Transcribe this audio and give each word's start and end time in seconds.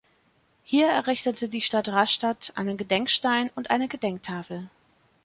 Hier 0.63 0.87
errichtete 0.89 1.47
die 1.47 1.61
Stadt 1.61 1.87
Rastatt 1.89 2.53
einen 2.55 2.75
Gedenkstein 2.75 3.51
und 3.53 3.69
eine 3.69 3.87
Gedenktafel. 3.87 4.71